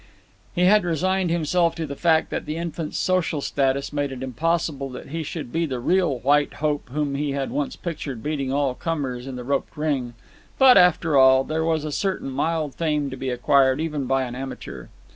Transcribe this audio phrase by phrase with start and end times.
[0.55, 4.89] He had resigned himself to the fact that the infant's social status made it impossible
[4.89, 8.73] that he should be the real White Hope whom he had once pictured beating all
[8.73, 10.15] comers in the roped ring;
[10.57, 14.33] but, after all, there was a certain mild fame to be acquired even by an
[14.33, 14.87] amateur.